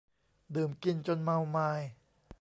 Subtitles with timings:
[0.55, 1.81] ดื่มกินจนเมามาย